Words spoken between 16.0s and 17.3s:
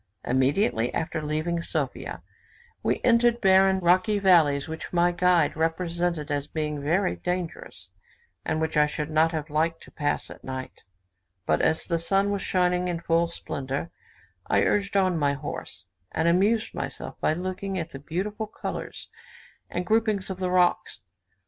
and amused myself